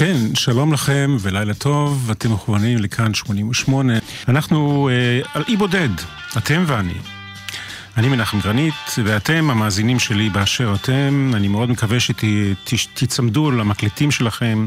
כן, 0.00 0.34
שלום 0.34 0.72
לכם 0.72 1.16
ולילה 1.20 1.54
טוב, 1.54 2.10
אתם 2.10 2.32
מכוונים 2.32 2.78
לכאן 2.78 3.14
88. 3.14 3.92
אנחנו 4.28 4.88
אה, 4.88 5.20
על 5.34 5.44
אי 5.48 5.56
בודד, 5.56 5.88
אתם 6.38 6.64
ואני. 6.66 6.94
אני 7.96 8.08
מנחם 8.08 8.40
גרנית, 8.40 8.74
ואתם, 9.04 9.50
המאזינים 9.50 9.98
שלי 9.98 10.30
באשר 10.30 10.74
אתם, 10.74 11.30
אני 11.34 11.48
מאוד 11.48 11.70
מקווה 11.70 11.98
שתצמדו 12.66 13.50
למקלטים 13.50 14.10
שלכם, 14.10 14.66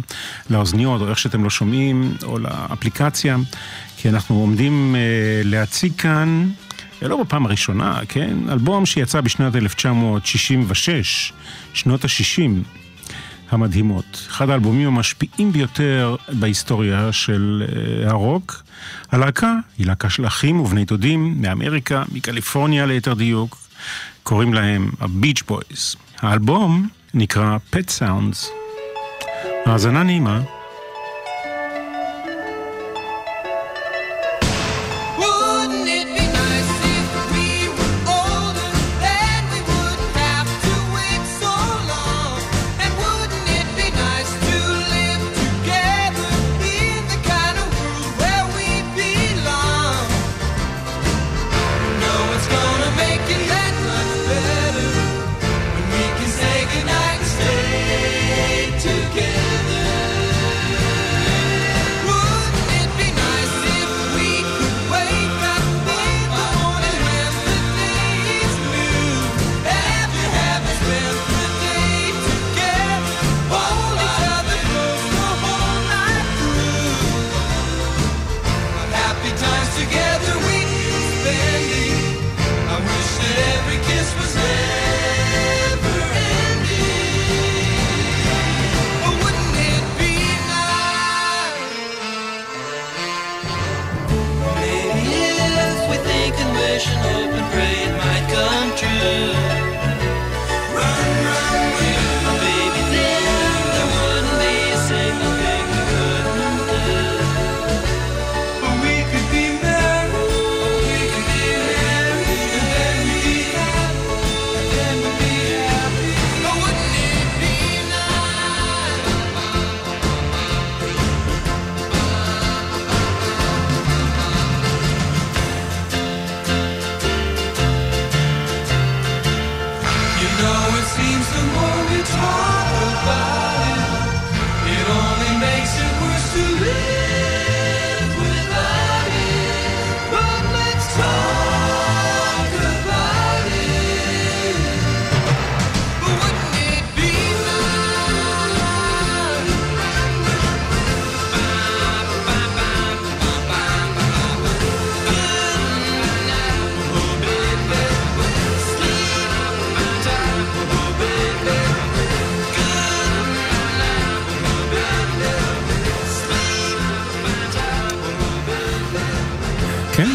לאוזניות, 0.50 1.02
או 1.02 1.10
איך 1.10 1.20
שאתם 1.20 1.44
לא 1.44 1.50
שומעים, 1.50 2.18
או 2.24 2.40
לאפליקציה, 2.40 3.38
כי 3.98 4.10
אנחנו 4.10 4.36
עומדים 4.36 4.96
אה, 4.96 5.02
להציג 5.44 5.94
כאן, 5.98 6.50
אה, 7.04 7.08
לא 7.08 7.24
בפעם 7.24 7.46
הראשונה, 7.46 8.00
כן? 8.10 8.38
אלבום 8.50 8.86
שיצא 8.86 9.22
בשנת 9.22 9.56
1966, 9.56 11.34
שנות 11.74 12.06
ה-60. 12.06 12.83
המדהימות. 13.54 14.28
אחד 14.30 14.50
האלבומים 14.50 14.88
המשפיעים 14.88 15.52
ביותר 15.52 16.16
בהיסטוריה 16.30 17.12
של 17.12 17.64
uh, 17.66 18.10
הרוק. 18.10 18.64
הלהקה 19.12 19.56
היא 19.78 19.88
להקה 19.88 20.10
של 20.10 20.28
אחים 20.28 20.60
ובני 20.60 20.86
דודים 20.86 21.42
מאמריקה, 21.42 22.04
מקליפורניה 22.12 22.86
ליתר 22.86 23.14
דיוק. 23.14 23.58
קוראים 24.24 24.54
להם 24.54 24.92
הביץ' 25.00 25.44
בויז. 25.48 25.96
האלבום 26.20 26.88
נקרא 27.14 27.58
Pet 27.74 28.00
Sounds. 28.00 28.48
האזנה 29.66 30.04
נעימה. 30.04 30.42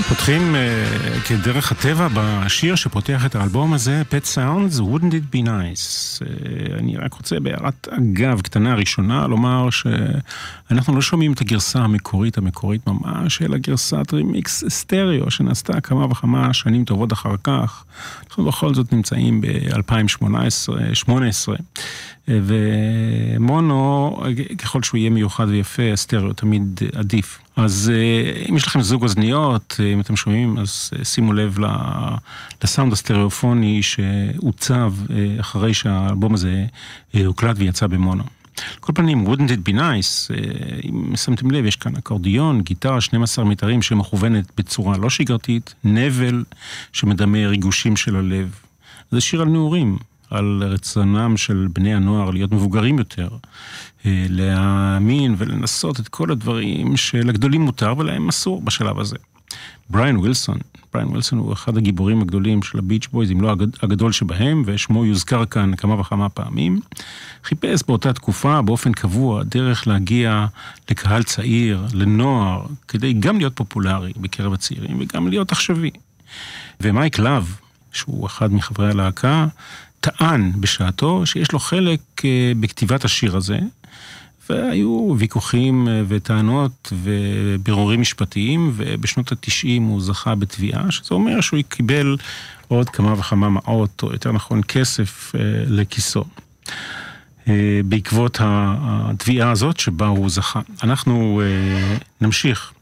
פותחים 0.08 0.54
uh, 0.54 1.28
כדרך 1.28 1.72
הטבע 1.72 2.08
בשיר 2.14 2.74
שפותח 2.74 3.26
את 3.26 3.34
האלבום 3.34 3.72
הזה, 3.72 4.02
Pet 4.10 4.34
Sounds, 4.34 4.80
Wouldn't 4.80 5.12
it 5.12 5.36
be 5.36 5.46
nice. 5.46 6.22
Uh, 6.22 6.78
אני 6.78 6.96
רק 6.96 7.14
רוצה 7.14 7.40
בהערת 7.40 7.88
אגב 7.90 8.40
קטנה 8.40 8.74
ראשונה 8.74 9.26
לומר 9.26 9.68
שאנחנו 9.70 10.94
לא 10.94 11.02
שומעים 11.02 11.32
את 11.32 11.40
הגרסה 11.40 11.78
המקורית 11.78 12.38
המקורית 12.38 12.86
ממש, 12.86 13.42
אלא 13.42 13.58
גרסת 13.58 14.12
רימיקס 14.12 14.64
סטריאו 14.68 15.30
שנעשתה 15.30 15.80
כמה 15.80 16.04
וכמה 16.04 16.52
שנים 16.52 16.84
טובות 16.84 17.12
אחר 17.12 17.34
כך. 17.42 17.84
אנחנו 18.28 18.44
בכל 18.44 18.74
זאת 18.74 18.92
נמצאים 18.92 19.40
ב-2018, 19.40 20.26
ומונו, 22.28 24.16
ככל 24.58 24.82
שהוא 24.82 24.98
יהיה 24.98 25.10
מיוחד 25.10 25.48
ויפה, 25.48 25.82
סטריאו 25.94 26.32
תמיד 26.32 26.80
עדיף. 26.94 27.38
אז 27.58 27.92
אה, 27.94 28.42
אם 28.50 28.56
יש 28.56 28.66
לכם 28.66 28.80
זוג 28.80 29.02
אוזניות, 29.02 29.76
אה, 29.80 29.92
אם 29.92 30.00
אתם 30.00 30.16
שומעים, 30.16 30.58
אז 30.58 30.91
אה, 30.98 31.04
שימו 31.04 31.32
לב 31.32 31.58
לסאונד 32.64 32.92
הסטריאופוני 32.92 33.82
שעוצב 33.82 34.92
אחרי 35.41 35.74
שהאלבום 35.74 36.34
הזה 36.34 36.66
הוקלט 37.26 37.56
ויצא 37.58 37.86
במונו. 37.86 38.22
כל 38.80 38.92
פנים, 38.94 39.26
wouldn't 39.26 39.50
it 39.50 39.70
be 39.70 39.74
nice, 39.74 40.34
אם 40.88 41.16
שמתם 41.16 41.50
לב, 41.50 41.64
יש 41.64 41.76
כאן 41.76 41.96
אקורדיון, 41.96 42.60
גיטרה, 42.60 43.00
12 43.00 43.44
מיתרים 43.44 43.82
שמכוונת 43.82 44.44
בצורה 44.56 44.98
לא 44.98 45.10
שגרתית, 45.10 45.75
נבל 45.84 46.44
שמדמה 46.92 47.38
ריגושים 47.46 47.96
של 47.96 48.16
הלב. 48.16 48.54
זה 49.10 49.20
שיר 49.20 49.42
על 49.42 49.48
נעורים, 49.48 49.98
על 50.30 50.62
רצונם 50.64 51.36
של 51.36 51.68
בני 51.72 51.94
הנוער 51.94 52.30
להיות 52.30 52.52
מבוגרים 52.52 52.98
יותר, 52.98 53.28
אה, 54.06 54.26
להאמין 54.28 55.34
ולנסות 55.38 56.00
את 56.00 56.08
כל 56.08 56.30
הדברים 56.30 56.96
שלגדולים 56.96 57.60
מותר 57.60 57.94
ולהם 57.98 58.28
אסור 58.28 58.62
בשלב 58.62 58.98
הזה. 58.98 59.16
בריאן 59.90 60.16
ווילסון, 60.16 60.58
בריאן 60.92 61.08
ווילסון 61.08 61.38
הוא 61.38 61.52
אחד 61.52 61.76
הגיבורים 61.76 62.22
הגדולים 62.22 62.62
של 62.62 62.78
הביץ' 62.78 63.06
בויז, 63.12 63.30
אם 63.30 63.40
לא 63.40 63.54
הגדול 63.82 64.12
שבהם, 64.12 64.62
ושמו 64.66 65.04
יוזכר 65.04 65.44
כאן 65.44 65.76
כמה 65.76 66.00
וכמה 66.00 66.28
פעמים. 66.28 66.80
חיפש 67.44 67.82
באותה 67.88 68.12
תקופה 68.12 68.62
באופן 68.62 68.92
קבוע 68.92 69.42
דרך 69.42 69.86
להגיע 69.86 70.46
לקהל 70.90 71.22
צעיר, 71.22 71.86
לנוער, 71.92 72.66
כדי 72.88 73.12
גם 73.12 73.38
להיות 73.38 73.56
פופולרי 73.56 74.12
בקרב 74.16 74.52
הצעירים 74.52 74.96
וגם 75.00 75.28
להיות 75.28 75.52
עכשווי. 75.52 75.90
ומייק 76.81 77.19
לאב, 77.19 77.56
שהוא 77.92 78.26
אחד 78.26 78.52
מחברי 78.52 78.90
הלהקה, 78.90 79.46
טען 80.00 80.52
בשעתו 80.60 81.26
שיש 81.26 81.52
לו 81.52 81.58
חלק 81.58 82.00
אה, 82.24 82.52
בכתיבת 82.60 83.04
השיר 83.04 83.36
הזה, 83.36 83.58
והיו 84.50 85.14
ויכוחים 85.18 85.88
אה, 85.88 86.02
וטענות 86.08 86.92
ובירורים 87.02 88.00
משפטיים, 88.00 88.72
ובשנות 88.76 89.32
התשעים 89.32 89.82
הוא 89.82 90.00
זכה 90.00 90.34
בתביעה, 90.34 90.90
שזה 90.90 91.14
אומר 91.14 91.40
שהוא 91.40 91.60
קיבל 91.68 92.16
עוד 92.68 92.90
כמה 92.90 93.12
וכמה 93.12 93.48
מעות, 93.48 94.02
או 94.02 94.12
יותר 94.12 94.32
נכון 94.32 94.60
כסף 94.62 95.32
אה, 95.34 95.40
לכיסו. 95.66 96.24
בעקבות 97.84 98.38
התביעה 98.40 99.50
הזאת 99.50 99.80
שבה 99.80 100.06
הוא 100.06 100.30
זכה. 100.30 100.60
אנחנו 100.82 101.42
נמשיך 102.20 102.72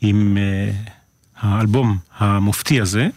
עם 0.00 0.38
האלבום 1.40 1.98
המופתי 2.18 2.80
הזה. 2.80 3.08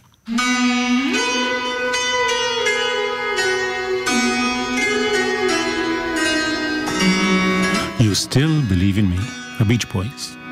you 8.08 8.16
still 8.16 8.62
believe 8.70 8.98
in 8.98 9.10
me? 9.10 9.20
The 9.60 9.66
Beach 9.66 9.90
Boys. 9.90 10.47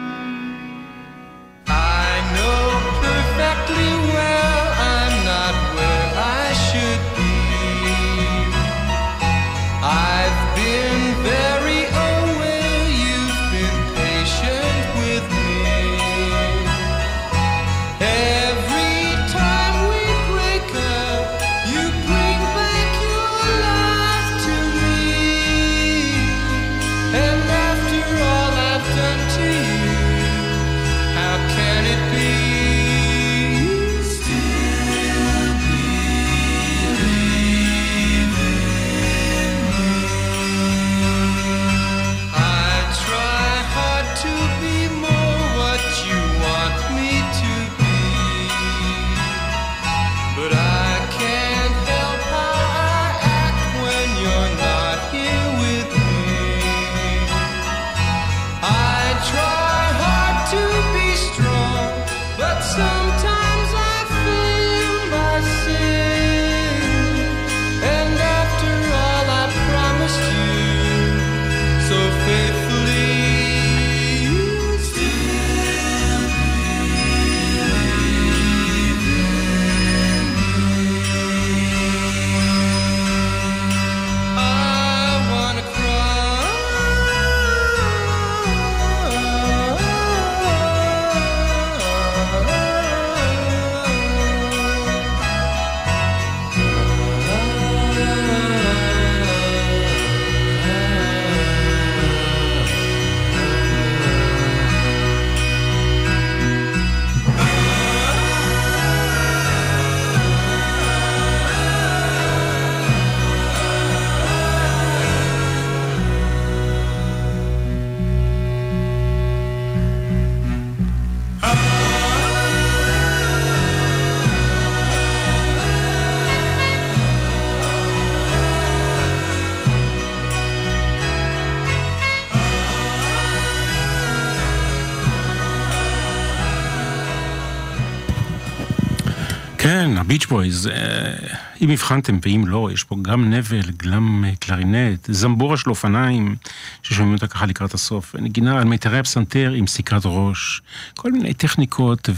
אה, 140.72 141.14
אם 141.62 141.70
הבחנתם 141.70 142.20
ואם 142.22 142.44
לא, 142.48 142.70
יש 142.74 142.84
פה 142.84 142.96
גם 143.02 143.34
נבל, 143.34 143.72
גם 143.78 144.26
אה, 144.28 144.36
קלרינט, 144.36 145.08
זמבורה 145.12 145.58
של 145.58 145.70
אופניים, 145.70 146.36
ששומעים 146.84 147.14
אותה 147.14 147.28
ככה 147.28 147.46
לקראת 147.46 147.74
הסוף, 147.74 148.16
נגינה 148.16 148.58
על 148.58 148.64
מיתרי 148.64 149.00
הפסנתר 149.00 149.52
עם 149.56 149.68
סיכת 149.68 150.02
ראש, 150.06 150.62
כל 150.96 151.12
מיני 151.12 151.34
טכניקות 151.34 152.10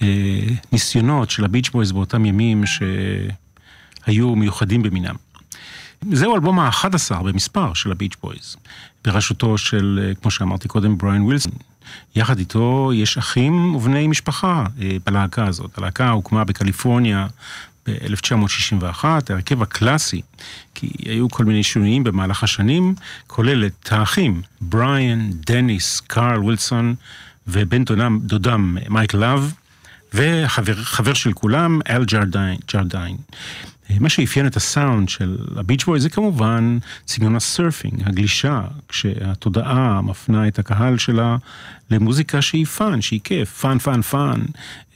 וניסיונות 0.00 1.28
אה, 1.28 1.34
של 1.34 1.44
הביץ' 1.44 1.70
בויז 1.70 1.92
באותם 1.92 2.24
ימים 2.24 2.64
שהיו 2.66 4.36
מיוחדים 4.36 4.82
במינם. 4.82 5.23
זהו 6.12 6.34
אלבום 6.34 6.58
ה-11 6.58 7.22
במספר 7.22 7.74
של 7.74 7.92
הביץ' 7.92 8.16
בויז, 8.22 8.56
בראשותו 9.04 9.58
של, 9.58 10.12
כמו 10.22 10.30
שאמרתי 10.30 10.68
קודם, 10.68 10.98
בריאן 10.98 11.22
ווילסון. 11.22 11.52
יחד 12.16 12.38
איתו 12.38 12.90
יש 12.94 13.18
אחים 13.18 13.74
ובני 13.74 14.06
משפחה 14.06 14.64
אה, 14.82 14.96
בלהקה 15.06 15.46
הזאת. 15.46 15.78
הלהקה 15.78 16.10
הוקמה 16.10 16.44
בקליפורניה 16.44 17.26
ב-1961, 17.86 19.04
ההרכב 19.04 19.62
הקלאסי, 19.62 20.22
כי 20.74 20.90
היו 21.04 21.28
כל 21.28 21.44
מיני 21.44 21.62
שינויים 21.62 22.04
במהלך 22.04 22.44
השנים, 22.44 22.94
כולל 23.26 23.66
את 23.66 23.92
האחים, 23.92 24.42
בריאן, 24.60 25.30
דניס, 25.32 26.00
קארל 26.00 26.38
ווילסון 26.38 26.94
ובן 27.46 27.84
דודם, 27.84 28.18
דודם 28.22 28.76
מייק 28.88 29.14
לאב, 29.14 29.52
וחבר 30.14 31.14
של 31.14 31.32
כולם, 31.32 31.80
אל 31.88 32.04
ג'רדיין. 32.04 32.58
ג'רדיין. 32.72 33.16
מה 33.90 34.08
שאפיין 34.08 34.46
את 34.46 34.56
הסאונד 34.56 35.08
של 35.08 35.38
ה 35.56 35.61
Beach 35.61 35.84
Boys 35.84 36.00
זה 36.00 36.08
כמובן 36.08 36.78
סגנון 37.08 37.36
ה 37.36 37.43
surfing, 37.43 38.02
הגלישה, 38.06 38.62
כשהתודעה 38.88 40.00
מפנה 40.02 40.48
את 40.48 40.58
הקהל 40.58 40.98
שלה 40.98 41.36
למוזיקה 41.90 42.42
שהיא 42.42 42.66
fun, 42.66 43.00
שהיא 43.00 43.20
כיף, 43.24 43.60
fun 43.60 43.78
fun 43.78 44.02
fun, 44.02 44.40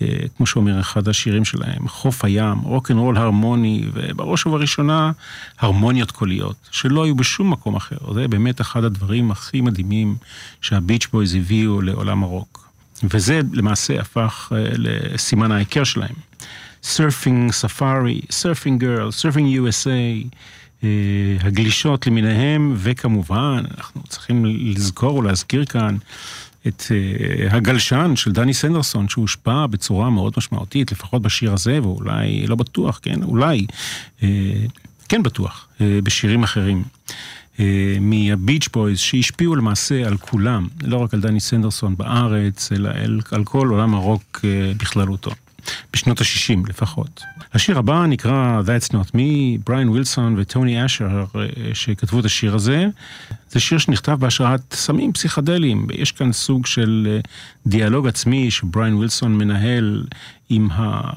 אה, 0.02 0.06
כמו 0.37 0.46
שאומר 0.46 0.81
אחד 0.81 1.08
השירים 1.08 1.44
שלהם, 1.44 1.88
חוף 1.88 2.25
הים, 2.25 2.58
רוקנרול 2.58 3.17
הרמוני, 3.17 3.85
ובראש 3.93 4.46
ובראשונה 4.46 5.12
הרמוניות 5.58 6.11
קוליות, 6.11 6.56
שלא 6.70 7.05
היו 7.05 7.14
בשום 7.14 7.50
מקום 7.50 7.76
אחר. 7.76 8.12
זה 8.14 8.29
באמת 8.29 8.61
אחד 8.61 8.84
הדברים 8.84 9.31
הכי 9.31 9.61
מדהימים 9.61 10.17
שה 10.60 10.78
Beach 10.78 11.06
Boys 11.13 11.34
הביאו 11.34 11.81
לעולם 11.82 12.22
הרוק. 12.22 12.69
וזה 13.03 13.41
למעשה 13.53 14.01
הפך 14.01 14.53
אה, 14.56 14.65
לסימן 14.79 15.53
ההיכר 15.53 15.84
שלהם. 15.84 16.15
Surfin' 16.82 17.53
Safari, 17.53 18.20
Surfer 18.31 18.81
Girl, 18.81 19.10
Surfin' 19.10 19.69
USA, 19.69 20.87
הגלישות 21.41 22.06
למיניהם, 22.06 22.75
וכמובן, 22.77 23.65
אנחנו 23.79 24.03
צריכים 24.03 24.44
לזכור 24.44 25.17
ולהזכיר 25.17 25.65
כאן 25.65 25.97
את 26.67 26.82
אה, 26.82 27.55
הגלשן 27.55 28.17
של 28.17 28.32
דני 28.32 28.55
סנדרסון, 28.55 29.08
שהושפע 29.08 29.67
בצורה 29.67 30.11
מאוד 30.11 30.32
משמעותית, 30.37 30.93
לפחות 30.93 31.23
בשיר 31.23 31.53
הזה, 31.53 31.79
ואולי, 31.82 32.47
לא 32.47 32.56
בטוח, 32.56 33.01
כן, 33.03 33.23
אולי, 33.23 33.67
אה, 34.20 34.25
כן 35.08 35.23
בטוח, 35.23 35.69
אה, 35.79 35.82
בשירים 36.03 36.43
אחרים. 36.43 36.82
מה 38.01 38.20
Beach 38.20 38.69
Boys 38.72 38.98
שהשפיעו 38.99 39.56
למעשה 39.56 40.06
על 40.06 40.17
כולם, 40.17 40.69
לא 40.82 40.97
רק 40.97 41.15
על 41.15 41.20
דני 41.20 41.41
סנדרסון 41.41 41.97
בארץ, 41.97 42.73
אלא 42.73 42.91
על, 43.31 43.44
כל 43.44 43.69
עולם 43.69 43.94
הרוק 43.94 44.44
בכללותו. 44.77 45.31
בשנות 45.93 46.20
ה-60 46.20 46.69
לפחות. 46.69 47.22
השיר 47.55 47.79
הבא 47.79 48.06
נקרא 48.06 48.63
That's 48.67 48.93
Not 48.93 49.10
Me, 49.15 49.60
בריין 49.67 49.89
ווילסון 49.89 50.34
וטוני 50.39 50.84
אשר 50.84 51.25
אה, 51.34 51.46
שכתבו 51.75 52.20
את 52.20 52.25
השיר 52.25 52.55
הזה. 52.55 52.87
זה 53.51 53.60
שיר 53.60 53.79
שנכתב 53.79 54.17
בהשראת 54.20 54.60
סמים 54.75 55.13
פסיכדליים, 55.13 55.87
יש 55.94 56.13
כאן 56.13 56.32
סוג 56.32 56.67
של 56.67 57.08
אה, 57.10 57.20
דיאלוג 57.67 58.08
עצמי 58.08 58.51
שבריין 58.51 58.94
ווילסון 58.94 59.39
מנהל 59.39 60.05
עם 60.48 60.69
ה... 60.70 61.10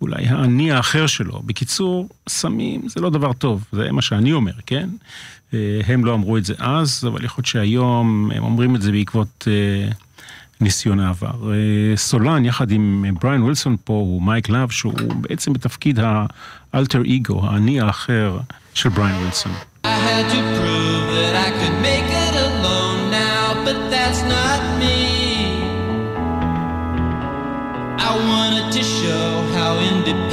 אולי 0.00 0.26
האני 0.26 0.72
האחר 0.72 1.06
שלו. 1.06 1.42
בקיצור, 1.46 2.08
סמים 2.28 2.88
זה 2.88 3.00
לא 3.00 3.10
דבר 3.10 3.32
טוב, 3.32 3.64
זה 3.72 3.92
מה 3.92 4.02
שאני 4.02 4.32
אומר, 4.32 4.52
כן? 4.66 4.88
אה, 5.54 5.80
הם 5.86 6.04
לא 6.04 6.14
אמרו 6.14 6.36
את 6.36 6.44
זה 6.44 6.54
אז, 6.58 7.04
אבל 7.06 7.24
יכול 7.24 7.42
להיות 7.42 7.46
שהיום 7.46 8.30
הם 8.34 8.44
אומרים 8.44 8.76
את 8.76 8.82
זה 8.82 8.92
בעקבות... 8.92 9.48
ניסיון 10.60 11.00
העבר. 11.00 11.52
אה, 11.52 11.96
סולן 11.96 12.44
יחד 12.44 12.70
עם 12.70 13.04
בריין 13.20 13.42
ווילסון 13.42 13.76
פה 13.84 13.92
הוא 13.92 14.22
מייק 14.22 14.48
לאב 14.48 14.70
שהוא 14.70 14.92
בעצם 15.20 15.52
בתפקיד 15.52 16.00
האלטר 16.72 17.02
אגו, 17.16 17.46
האני 17.46 17.80
האחר 17.80 18.38
של 18.74 18.88
בריין 18.88 19.16
ווילסון. 19.16 19.52
I 28.10 28.14
wanted 28.32 28.68
to 28.76 28.82
show 28.98 29.28
how 29.56 29.72
independent 29.90 30.27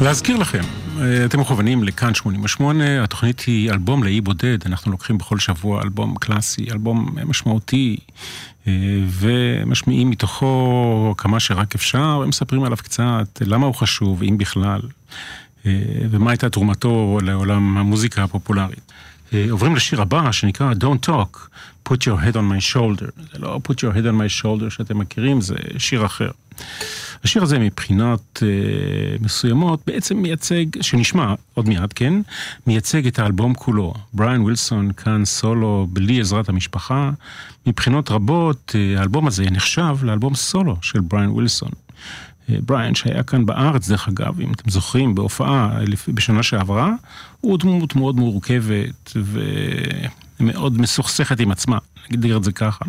להזכיר 0.00 0.36
לכם, 0.36 0.60
אה, 1.00 1.24
אתם 1.24 1.40
מכוונים 1.40 1.84
לכאן 1.84 2.14
88, 2.14 3.04
התוכנית 3.04 3.40
היא 3.40 3.70
אלבום 3.70 4.02
לאי 4.02 4.20
בודד, 4.20 4.58
אנחנו 4.66 4.90
לוקחים 4.90 5.18
בכל 5.18 5.38
שבוע 5.38 5.82
אלבום 5.82 6.16
קלאסי, 6.16 6.70
אלבום 6.70 7.16
משמעותי, 7.26 7.96
אה, 8.66 8.72
ומשמיעים 9.08 10.10
מתוכו 10.10 11.14
כמה 11.18 11.40
שרק 11.40 11.74
אפשר, 11.74 12.20
ומספרים 12.24 12.64
עליו 12.64 12.76
קצת, 12.76 13.42
למה 13.46 13.66
הוא 13.66 13.74
חשוב, 13.74 14.22
אם 14.22 14.38
בכלל, 14.38 14.80
אה, 15.66 15.72
ומה 16.10 16.30
הייתה 16.30 16.50
תרומתו 16.50 17.18
לעולם 17.22 17.78
המוזיקה 17.78 18.24
הפופולרית. 18.24 18.92
עוברים 19.50 19.76
לשיר 19.76 20.02
הבא 20.02 20.32
שנקרא 20.32 20.72
Don't 20.72 21.08
Talk, 21.08 21.38
Put 21.88 21.92
Your 21.92 22.20
Head 22.24 22.34
on 22.34 22.36
My 22.36 22.74
Shoulder. 22.74 23.22
זה 23.32 23.38
לא 23.38 23.60
Put 23.68 23.74
Your 23.74 23.94
Head 23.94 24.04
on 24.04 24.20
My 24.20 24.42
Shoulder 24.42 24.70
שאתם 24.70 24.98
מכירים, 24.98 25.40
זה 25.40 25.54
שיר 25.78 26.06
אחר. 26.06 26.30
השיר 27.24 27.42
הזה 27.42 27.58
מבחינות 27.58 28.42
אה, 28.42 29.16
מסוימות 29.20 29.82
בעצם 29.86 30.16
מייצג, 30.16 30.64
שנשמע 30.82 31.34
עוד 31.54 31.68
מעט, 31.68 31.92
כן? 31.94 32.14
מייצג 32.66 33.06
את 33.06 33.18
האלבום 33.18 33.54
כולו. 33.54 33.94
בריאן 34.12 34.40
ווילסון 34.40 34.92
כאן 34.92 35.24
סולו 35.24 35.86
בלי 35.90 36.20
עזרת 36.20 36.48
המשפחה. 36.48 37.10
מבחינות 37.66 38.10
רבות 38.10 38.72
אה, 38.74 39.00
האלבום 39.00 39.26
הזה 39.26 39.44
נחשב 39.50 39.96
לאלבום 40.02 40.34
סולו 40.34 40.76
של 40.82 41.00
בריאן 41.00 41.28
ווילסון. 41.28 41.70
אה, 42.50 42.56
בריאן 42.66 42.94
שהיה 42.94 43.22
כאן 43.22 43.46
בארץ 43.46 43.88
דרך 43.88 44.08
אגב, 44.08 44.40
אם 44.40 44.52
אתם 44.52 44.70
זוכרים, 44.70 45.14
בהופעה 45.14 45.78
בשנה 46.08 46.42
שעברה, 46.42 46.92
הוא 47.40 47.58
דמות 47.58 47.96
מאוד 47.96 48.16
מורכבת 48.16 49.12
ומאוד 50.40 50.80
מסוכסכת 50.80 51.40
עם 51.40 51.50
עצמה. 51.50 51.78
נגדיר 52.10 52.36
את 52.36 52.44
זה 52.44 52.52
ככה. 52.52 52.84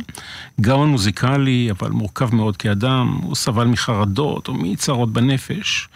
גאון 0.62 0.90
מוזיקלי, 0.90 1.72
אבל 1.72 1.90
מורכב 1.90 2.36
מאוד 2.36 2.58
כאדם, 2.58 3.20
הוא 3.24 3.36
סבל 3.36 3.66
מחרדות 3.68 4.48
או 4.48 4.54
מצרות 4.54 5.14
בנפש. 5.14 5.88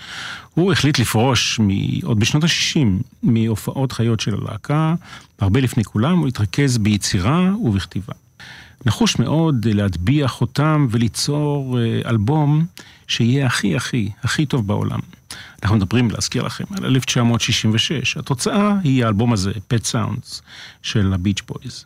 הוא 0.54 0.72
החליט 0.72 1.00
לפרוש 1.00 1.60
מ... 1.60 1.68
עוד 2.04 2.20
בשנות 2.20 2.44
ה-60 2.44 3.04
מהופעות 3.24 3.92
חיות 3.92 4.20
של 4.20 4.34
הלהקה, 4.34 4.96
הרבה 5.40 5.60
לפני 5.60 5.84
כולם, 5.84 6.20
הוא 6.20 6.28
התרכז 6.28 6.78
ביצירה 6.78 7.52
ובכתיבה. 7.64 8.14
נחוש 8.86 9.20
מאוד 9.20 9.68
להטביע 9.68 10.28
חותם 10.28 10.88
וליצור 10.92 11.80
אה, 11.80 12.10
אלבום 12.10 12.66
שיהיה 13.08 13.46
הכי 13.46 13.76
הכי 13.76 14.10
הכי 14.24 14.46
טוב 14.46 14.68
בעולם. 14.68 15.00
אנחנו 15.64 15.78
מדברים, 15.78 16.12
להזכיר 16.12 16.44
לכם, 16.44 16.64
על 16.78 16.86
1966. 16.86 18.18
התוצאה 18.18 18.76
היא 18.84 19.06
האלבום 19.06 19.34
הזה, 19.34 19.52
Pet 19.52 19.92
Sounds, 19.92 20.42
של 20.82 21.14
ה 21.14 21.19
Beach 21.19 21.42
Boys. 21.48 21.86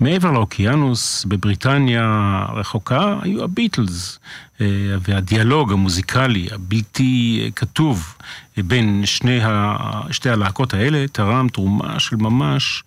מעבר 0.00 0.30
לאוקיינוס, 0.30 1.24
בבריטניה 1.24 2.04
הרחוקה, 2.48 3.18
היו 3.22 3.44
הביטלס, 3.44 4.18
אה, 4.60 4.66
והדיאלוג 5.00 5.72
המוזיקלי 5.72 6.48
הבלתי 6.52 7.40
אה, 7.44 7.50
כתוב 7.50 8.14
אה, 8.58 8.62
בין 8.62 9.02
שני 9.06 9.40
ה... 9.42 9.76
שתי 10.10 10.30
הלהקות 10.30 10.74
האלה 10.74 11.08
תרם 11.12 11.48
תרומה 11.52 12.00
של 12.00 12.16
ממש 12.16 12.84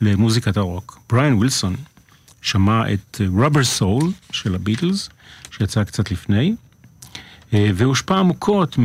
למוזיקת 0.00 0.56
הרוק. 0.56 0.98
בריאן 1.10 1.32
ווילסון 1.32 1.76
שמע 2.42 2.92
את 2.92 3.20
Rubber 3.28 3.64
Soul 3.64 4.10
של 4.32 4.54
הביטלס, 4.54 5.08
שיצא 5.50 5.84
קצת 5.84 6.10
לפני, 6.10 6.54
והושפע 7.52 8.18
עמוקות 8.18 8.76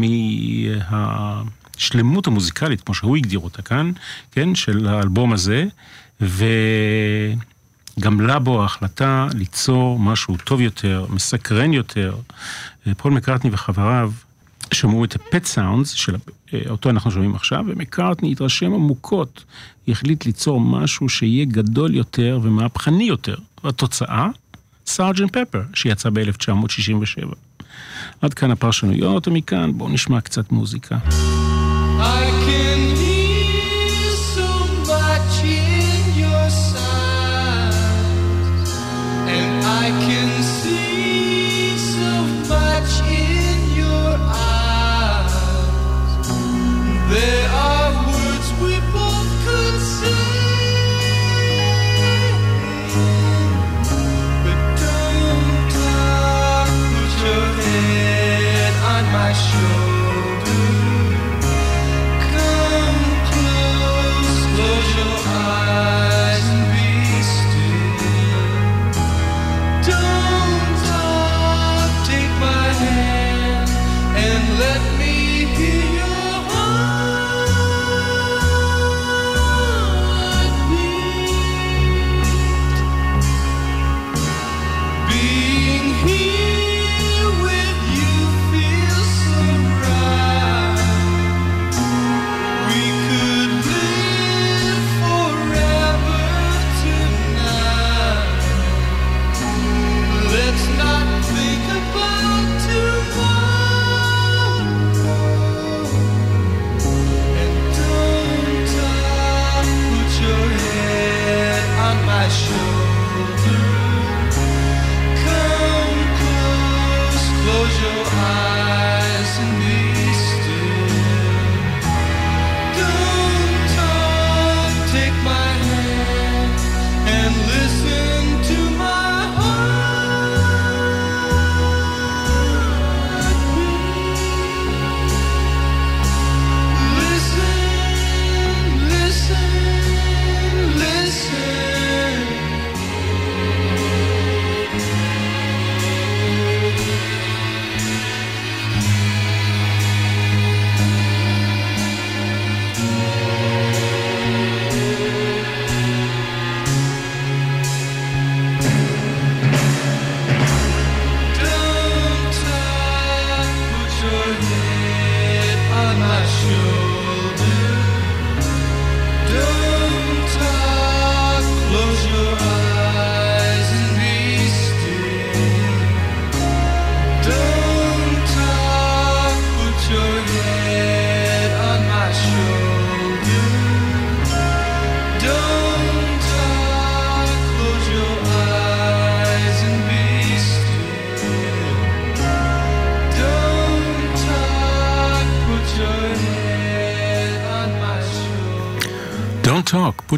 מהשלמות 1.74 2.28
המוזיקלית, 2.28 2.82
כמו 2.82 2.96
שהוא 2.96 3.18
הגדיר 3.18 3.40
אותה 3.40 3.62
כאן, 3.62 3.92
כן, 4.32 4.56
של 4.56 4.88
האלבום 4.88 5.34
הזה, 5.34 5.66
ו... 6.22 6.46
גמלה 8.00 8.40
בו 8.40 8.62
ההחלטה 8.62 9.28
ליצור 9.34 10.00
משהו 10.00 10.38
טוב 10.44 10.62
יותר, 10.62 11.06
מסקרן 11.10 11.74
יותר. 11.74 12.16
פול 12.98 13.14
מקארטני 13.14 13.50
וחבריו 13.54 14.12
שמעו 14.72 15.06
את 15.06 15.16
ה-pet 15.16 15.56
sounds, 15.56 15.88
של 15.96 16.16
אותו 16.70 16.90
אנחנו 16.90 17.12
שומעים 17.12 17.36
עכשיו, 17.36 17.66
ומקארטני 17.68 18.32
התרשם 18.32 18.74
עמוקות. 18.74 19.44
החליט 19.88 20.26
ליצור 20.26 20.62
משהו 20.62 21.10
שיהיה 21.10 21.46
גדול 21.46 21.96
יותר 21.96 22.40
ומהפכני 22.44 23.04
יותר. 23.04 23.36
והתוצאה, 23.64 24.28
סארג'ן 24.88 25.28
פפר, 25.28 25.62
שיצא 25.74 26.10
ב-1967. 26.10 27.26
עד 28.22 28.34
כאן 28.34 28.52
הפרשנויות, 28.52 29.28
ומכאן 29.28 29.72
בואו 29.78 29.90
נשמע 29.90 30.22
קצת 30.22 30.52
מוזיקה. 30.52 30.98
I 32.00 32.73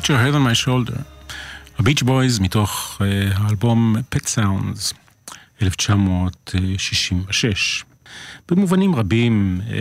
put 0.05 0.11
your 0.11 0.19
head 0.19 0.35
on 0.35 0.41
my 0.41 0.53
shoulder. 0.65 0.97
ה 1.79 1.83
Beach 1.83 2.01
Boys 2.01 2.39
מתוך 2.39 3.01
אה, 3.01 3.03
האלבום 3.37 3.95
Pet 4.15 4.25
Sounds, 4.25 4.93
1966. 5.61 7.85
במובנים 8.49 8.95
רבים, 8.95 9.61
אה, 9.67 9.71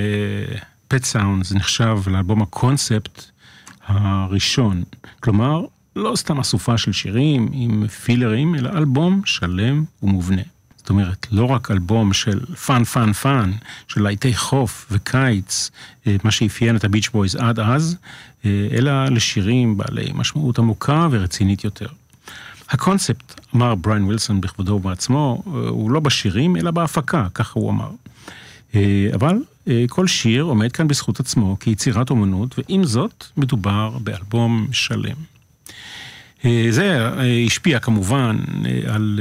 Pet 0.95 1.05
Sounds 1.13 1.55
נחשב 1.55 1.99
לאלבום 2.07 2.43
הקונספט 2.43 3.25
הראשון. 3.87 4.83
כלומר, 5.21 5.65
לא 5.97 6.17
סתם 6.17 6.41
אסופה 6.41 6.79
של 6.79 6.93
שירים 6.93 7.49
עם 7.53 7.89
פילרים, 7.89 8.55
אלא 8.55 8.71
אלבום 8.71 9.23
שלם 9.25 9.85
ומובנה. 10.03 10.43
זאת 10.77 10.91
אומרת, 10.91 11.27
לא 11.31 11.45
רק 11.45 11.71
אלבום 11.71 12.13
של 12.13 12.47
fun 12.47 12.85
fun 12.85 13.13
fun, 13.13 13.53
של 13.89 14.03
להיטי 14.03 14.35
חוף 14.35 14.87
וקיץ, 14.91 15.71
אה, 16.07 16.17
מה 16.25 16.31
שאפיין 16.31 16.77
את 16.77 16.85
ה 16.85 16.89
Beach 16.89 17.09
Boys 17.09 17.37
עד 17.37 17.61
אז, 17.61 17.97
אלא 18.47 19.05
לשירים 19.05 19.77
בעלי 19.77 20.11
משמעות 20.15 20.59
עמוקה 20.59 21.09
ורצינית 21.11 21.65
יותר. 21.65 21.87
הקונספט, 22.71 23.41
אמר 23.55 23.75
בריין 23.75 24.05
וילסון 24.05 24.41
בכבודו 24.41 24.73
ובעצמו, 24.73 25.43
אה, 25.47 25.53
הוא 25.53 25.91
לא 25.91 26.01
בשירים, 26.01 26.57
אלא 26.57 26.71
בהפקה, 26.71 27.27
ככה 27.35 27.61
הוא 27.61 27.71
אמר. 27.71 27.91
אבל 29.15 29.35
כל 29.89 30.07
שיר 30.07 30.43
עומד 30.43 30.73
כאן 30.73 30.89
בזכות 30.89 31.21
עצמו 31.21 31.57
כיצירת 31.61 32.11
אומנות, 32.11 32.59
ועם 32.59 32.85
זאת 32.85 33.25
מדובר 33.37 33.99
באלבום 33.99 34.67
שלם. 34.73 35.17
זה 36.71 37.09
השפיע 37.47 37.79
כמובן 37.79 38.37
על 38.87 39.21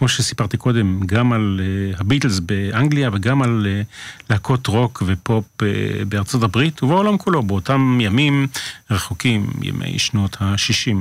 כמו 0.00 0.08
שסיפרתי 0.08 0.56
קודם, 0.56 1.00
גם 1.06 1.32
על 1.32 1.60
אה, 1.60 2.00
הביטלס 2.00 2.38
באנגליה 2.38 3.10
וגם 3.12 3.42
על 3.42 3.66
אה, 3.66 4.30
להקות 4.30 4.66
רוק 4.66 5.02
ופופ 5.06 5.44
אה, 5.62 5.64
בארצות 6.08 6.42
הברית 6.42 6.82
ובעולם 6.82 7.18
כולו, 7.18 7.42
באותם 7.42 7.98
ימים 8.00 8.46
רחוקים, 8.90 9.50
ימי 9.62 9.98
שנות 9.98 10.36
ה-60. 10.40 10.96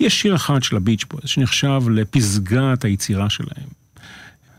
יש 0.00 0.20
שיר 0.20 0.34
אחד 0.34 0.62
של 0.62 0.76
ה 0.76 0.81
Beach 0.81 1.04
Boys 1.10 1.28
שנחשב 1.28 1.82
לפסגת 1.90 2.84
היצירה 2.84 3.30
שלהם. 3.30 3.68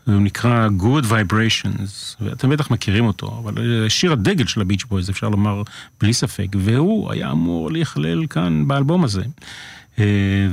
הוא 0.06 0.14
נקרא 0.14 0.68
Good 0.78 1.04
Vibrations, 1.04 2.16
ואתם 2.20 2.50
בטח 2.50 2.70
מכירים 2.70 3.04
אותו, 3.04 3.42
אבל 3.44 3.86
שיר 3.88 4.12
הדגל 4.12 4.46
של 4.46 4.60
ה 4.60 4.64
Beach 4.64 4.84
Boys, 4.84 5.10
אפשר 5.10 5.28
לומר 5.28 5.62
בלי 6.00 6.12
ספק, 6.12 6.46
והוא 6.56 7.12
היה 7.12 7.30
אמור 7.30 7.72
להיכלל 7.72 8.26
כאן 8.26 8.68
באלבום 8.68 9.04
הזה. 9.04 9.22
אה, 9.98 10.04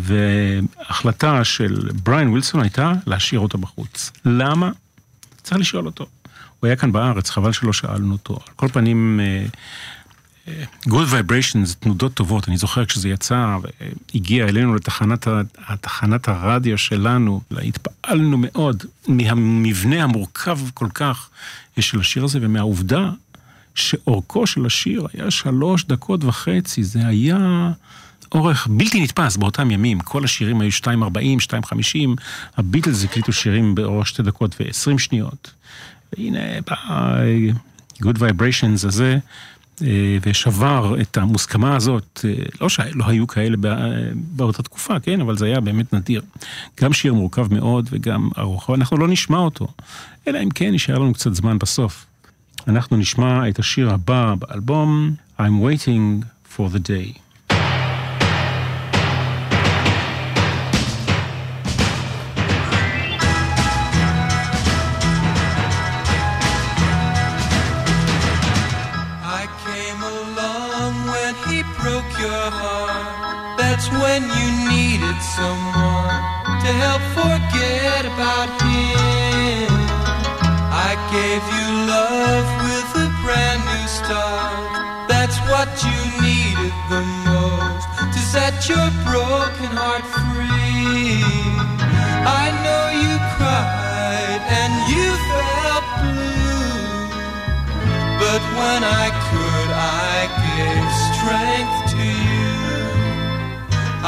והחלטה 0.01 1.43
של 1.43 1.89
בריין 2.03 2.29
ווילסון 2.29 2.61
הייתה 2.61 2.93
להשאיר 3.07 3.39
אותו 3.39 3.57
בחוץ. 3.57 4.11
למה? 4.25 4.71
צריך 5.43 5.61
לשאול 5.61 5.85
אותו. 5.85 6.05
הוא 6.59 6.67
היה 6.67 6.75
כאן 6.75 6.91
בארץ, 6.91 7.29
חבל 7.29 7.51
שלא 7.51 7.73
שאלנו 7.73 8.13
אותו. 8.13 8.33
על 8.33 8.53
כל 8.55 8.67
פנים, 8.67 9.19
אה, 9.19 9.45
אה, 10.47 10.63
Good 10.87 11.11
Vibrations, 11.11 11.75
תנודות 11.79 12.13
טובות, 12.13 12.47
אני 12.47 12.57
זוכר 12.57 12.85
כשזה 12.85 13.09
יצא, 13.09 13.57
הגיע 14.15 14.47
אלינו 14.47 14.75
לתחנת 14.75 15.27
תחנת 15.81 16.27
הרדיו 16.27 16.77
שלנו, 16.77 17.41
התפעלנו 17.51 18.37
מאוד 18.37 18.83
מהמבנה 19.07 20.03
המורכב 20.03 20.59
כל 20.73 20.87
כך 20.93 21.29
של 21.79 21.99
השיר 21.99 22.23
הזה, 22.23 22.39
ומהעובדה 22.41 23.09
שאורכו 23.75 24.47
של 24.47 24.65
השיר 24.65 25.07
היה 25.13 25.31
שלוש 25.31 25.83
דקות 25.83 26.23
וחצי, 26.23 26.83
זה 26.83 27.07
היה... 27.07 27.71
אורך 28.35 28.67
בלתי 28.71 29.03
נתפס 29.03 29.37
באותם 29.37 29.71
ימים, 29.71 29.99
כל 29.99 30.23
השירים 30.23 30.61
היו 30.61 30.71
2.40, 30.71 30.87
2.50, 31.47 32.21
הביטלס 32.57 33.03
הקליטו 33.03 33.33
שירים 33.33 33.75
באורך 33.75 34.07
שתי 34.07 34.23
דקות 34.23 34.55
ו-20 34.59 34.97
שניות. 34.97 35.51
והנה 36.13 36.39
בא 36.67 36.75
Good 38.03 38.17
Vibrations 38.17 38.87
הזה, 38.87 39.17
אה, 39.81 40.17
ושבר 40.21 40.95
את 41.01 41.17
המוסכמה 41.17 41.75
הזאת, 41.75 42.25
אה, 42.25 42.33
לא 42.61 42.69
שלא 42.69 43.03
היו 43.07 43.27
כאלה 43.27 43.57
באותה 44.13 44.63
תקופה, 44.63 44.99
כן, 44.99 45.21
אבל 45.21 45.37
זה 45.37 45.45
היה 45.45 45.59
באמת 45.61 45.93
נדיר. 45.93 46.21
גם 46.81 46.93
שיר 46.93 47.13
מורכב 47.13 47.53
מאוד 47.53 47.87
וגם 47.91 48.29
ארוך, 48.37 48.69
אנחנו 48.69 48.97
לא 48.97 49.07
נשמע 49.07 49.37
אותו, 49.37 49.67
אלא 50.27 50.43
אם 50.43 50.49
כן 50.49 50.73
יישאר 50.73 50.99
לנו 50.99 51.13
קצת 51.13 51.33
זמן 51.33 51.59
בסוף. 51.59 52.05
אנחנו 52.67 52.97
נשמע 52.97 53.49
את 53.49 53.59
השיר 53.59 53.93
הבא 53.93 54.35
באלבום, 54.39 55.15
I'm 55.39 55.41
waiting 55.41 56.25
for 56.55 56.75
the 56.75 56.79
day. 56.79 57.24
When 74.15 74.23
you 74.23 74.47
needed 74.69 75.19
someone 75.21 76.21
to 76.63 76.69
help 76.83 77.03
forget 77.19 78.03
about 78.05 78.49
him. 78.63 79.71
I 80.87 80.91
gave 81.15 81.43
you 81.55 81.67
love 81.95 82.47
with 82.65 82.89
a 83.05 83.09
brand 83.23 83.61
new 83.71 83.87
start. 83.99 85.07
That's 85.11 85.37
what 85.51 85.69
you 85.85 85.99
needed 86.23 86.75
the 86.93 87.03
most 87.27 87.87
to 88.13 88.19
set 88.33 88.55
your 88.71 88.87
broken 89.09 89.71
heart 89.81 90.05
free. 90.15 91.23
I 92.43 92.45
know 92.63 92.83
you 93.03 93.13
cried 93.35 94.41
and 94.61 94.73
you 94.93 95.07
felt 95.31 95.85
blue, 96.01 97.09
but 98.21 98.41
when 98.59 98.81
I 99.03 99.07
could, 99.27 99.69
I 100.07 100.17
gave 100.45 100.87
strength. 101.11 101.84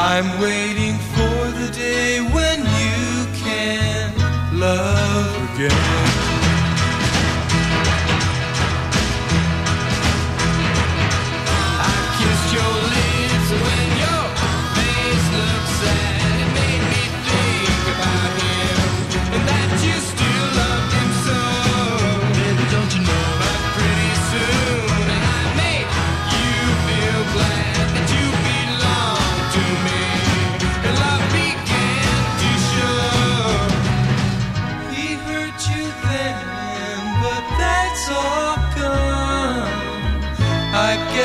I'm 0.00 0.40
waiting 0.40 0.96
for 0.96 1.50
the 1.58 1.72
day 1.72 2.20
when 2.20 2.60
you 2.60 3.26
can 3.42 4.14
love 4.56 5.56
again. 5.56 6.27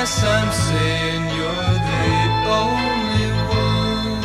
Guess 0.04 0.22
I'm 0.22 0.52
saying 0.52 1.24
you're 1.38 1.76
the 1.90 2.24
only 2.62 3.30
one. 3.56 4.22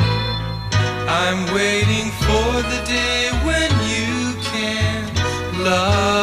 I'm 1.23 1.41
waiting 1.55 2.11
for 2.25 2.51
the 2.73 2.81
day 2.85 3.31
when 3.47 3.71
you 3.95 4.35
can 4.51 5.05
love 5.63 6.18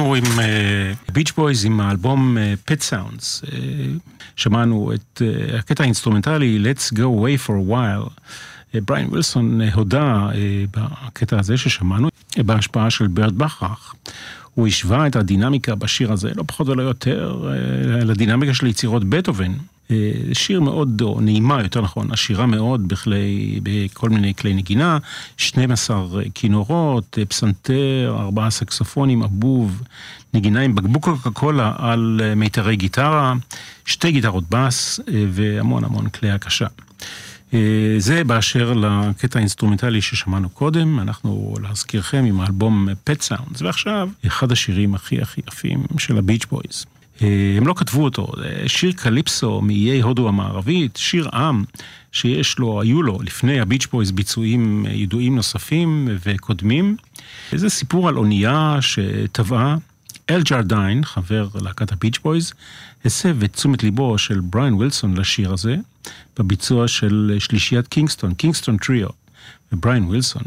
אנחנו 0.00 0.14
עם 0.14 0.24
Beach 1.12 1.32
Boys 1.36 1.64
עם 1.64 1.80
האלבום 1.80 2.36
Pet 2.64 2.80
Sounds. 2.80 3.44
שמענו 4.36 4.92
את 4.94 5.22
הקטע 5.58 5.82
האינסטרומנטלי 5.82 6.58
Let's 6.62 6.94
go 6.94 6.98
away 6.98 7.46
for 7.46 7.50
a 7.50 7.70
while. 7.70 8.10
בריין 8.84 9.08
וילסון 9.10 9.60
הודה 9.74 10.28
בקטע 10.70 11.38
הזה 11.38 11.56
ששמענו 11.56 12.08
בהשפעה 12.36 12.90
של 12.90 13.06
ברט 13.06 13.38
בכרך. 13.38 13.94
הוא 14.54 14.66
השווה 14.66 15.06
את 15.06 15.16
הדינמיקה 15.16 15.74
בשיר 15.74 16.12
הזה, 16.12 16.30
לא 16.36 16.44
פחות 16.46 16.68
ולא 16.68 16.82
יותר, 16.82 17.52
לדינמיקה 17.84 18.54
של 18.54 18.66
יצירות 18.66 19.04
בטהובן. 19.04 19.52
אה, 19.90 20.12
שיר 20.32 20.60
מאוד, 20.60 21.00
או 21.00 21.20
נעימה 21.20 21.62
יותר 21.62 21.80
נכון, 21.80 22.12
עשירה 22.12 22.46
מאוד 22.46 22.88
בכלי, 22.88 23.60
בכל 23.62 24.10
מיני 24.10 24.34
כלי 24.34 24.54
נגינה, 24.54 24.98
12 25.36 26.22
כינורות, 26.34 27.18
אה, 27.18 27.24
פסנתר, 27.24 28.16
ארבעה 28.18 28.50
סקסופונים, 28.50 29.22
אבוב, 29.22 29.82
נגינה 30.34 30.60
עם 30.60 30.74
בקבוק 30.74 31.04
קוקה 31.04 31.30
קולה 31.30 31.72
על 31.78 32.20
אה, 32.24 32.34
מיתרי 32.34 32.76
גיטרה, 32.76 33.34
שתי 33.84 34.12
גיטרות 34.12 34.44
בס 34.50 35.00
והמון 35.30 35.84
המון 35.84 36.08
כלי 36.08 36.30
הקשה. 36.30 36.66
זה 37.98 38.24
באשר 38.24 38.72
לקטע 38.72 39.38
האינסטרומנטלי 39.38 40.02
ששמענו 40.02 40.48
קודם, 40.48 41.00
אנחנו 41.00 41.54
להזכירכם 41.62 42.24
עם 42.24 42.40
האלבום 42.40 42.88
Pet 43.04 43.20
Sounds, 43.20 43.62
ועכשיו 43.62 44.08
אחד 44.26 44.52
השירים 44.52 44.94
הכי 44.94 45.22
הכי 45.22 45.40
יפים 45.48 45.84
של 45.98 46.18
ה 46.18 46.23
Beach 46.23 46.46
Boys. 46.50 46.86
אה, 47.22 47.54
הם 47.56 47.66
לא 47.66 47.74
כתבו 47.76 48.04
אותו, 48.04 48.32
שיר 48.66 48.92
קליפסו 48.92 49.60
מאיי 49.60 50.00
הודו 50.00 50.28
המערבית, 50.28 50.96
שיר 50.96 51.28
עם 51.32 51.64
שיש 52.12 52.58
לו, 52.58 52.80
היו 52.80 53.02
לו 53.02 53.18
לפני 53.22 53.60
ה 53.60 53.64
Beach 53.64 53.86
Boys 53.86 54.12
ביצועים 54.12 54.86
ידועים 54.90 55.36
נוספים 55.36 56.08
וקודמים. 56.24 56.96
זה 57.52 57.68
סיפור 57.68 58.08
על 58.08 58.16
אונייה 58.16 58.78
שטבעה. 58.80 59.76
אל 60.30 60.42
ג'רדיין, 60.42 61.04
חבר 61.04 61.48
להקת 61.62 61.92
ה 61.92 61.96
Beach 61.96 62.18
Boys, 62.22 62.52
הסב 63.04 63.42
את 63.42 63.52
תשומת 63.52 63.82
ליבו 63.82 64.18
של 64.18 64.40
בריין 64.40 64.74
ווילסון 64.74 65.16
לשיר 65.16 65.52
הזה, 65.52 65.76
בביצוע 66.38 66.88
של 66.88 67.36
שלישיית 67.38 67.88
קינגסטון, 67.88 68.34
Kingston 68.34 68.76
Trio. 68.76 69.08
ובריין 69.72 70.04
ווילסון, 70.04 70.42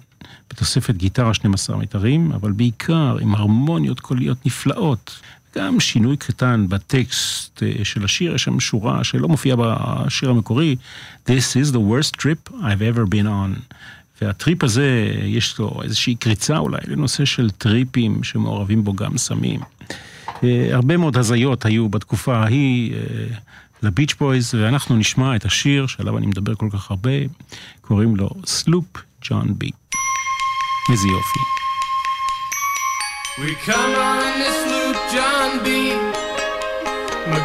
בתוספת 0.50 0.96
גיטרה 0.96 1.34
12 1.34 1.78
מיתרים, 1.78 2.32
אבל 2.32 2.52
בעיקר 2.52 3.18
עם 3.22 3.36
הרמוניות 3.36 4.00
קוליות 4.00 4.46
נפלאות. 4.46 5.20
גם 5.58 5.80
שינוי 5.80 6.18
קטן 6.18 6.66
בטקסט 6.70 7.64
אה, 7.64 7.86
של 7.86 8.06
השיר, 8.06 8.36
יש 8.36 8.44
שם 8.44 8.60
שורה 8.60 9.04
שלא 9.04 9.28
מופיעה 9.28 9.58
בשיר 9.60 10.30
המקורי, 10.30 10.76
This 11.28 11.56
is 11.64 11.72
the 11.72 11.80
worst 11.80 12.22
trip 12.22 12.54
I've 12.54 12.82
ever 12.82 13.06
been 13.06 13.26
on. 13.26 13.76
והטריפ 14.22 14.64
הזה, 14.64 15.14
יש 15.24 15.60
לו 15.60 15.80
איזושהי 15.84 16.16
קריצה 16.16 16.58
אולי 16.58 16.82
לנושא 16.88 17.26
של 17.26 17.50
טריפים 17.50 18.24
שמעורבים 18.24 18.84
בו 18.84 18.94
גם 18.94 19.18
סמים. 19.18 19.60
אה, 20.44 20.70
הרבה 20.72 20.98
מאוד 20.98 21.18
הזיות 21.18 21.66
היו 21.66 21.90
בתקופה 21.90 22.38
ההיא 22.38 22.94
אה, 22.94 23.00
ל 23.84 23.89
Beach 23.89 24.16
Boys, 24.20 24.56
ואנחנו 24.56 24.98
נשמע 24.98 25.36
את 25.36 25.46
השיר 25.46 25.88
שעליו 25.88 26.18
אני 26.18 26.28
מדבר 26.28 26.56
כל 26.56 26.70
כך 26.74 26.92
הרבה, 26.92 27.12
קוראים 27.82 28.16
לו 28.16 28.30
Sloop 28.46 28.86
John 29.22 29.54
B. 29.58 29.70
איזה 30.92 31.08
יופי. 31.08 31.40
We 33.38 33.56
come 33.66 33.96
on 33.96 34.40
the 34.40 34.72
sloop, 34.72 34.83
John 35.14 35.64
B. 35.64 35.94
My 37.30 37.40